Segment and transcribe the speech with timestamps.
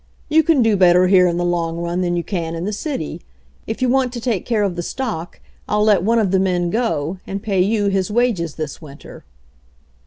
[0.29, 3.21] "You can do better here in the long run than you can in the city.
[3.67, 5.39] If you want to t^ke care of the stock
[5.69, 9.25] I'll let one of the men go anct^ay you his wages this winter."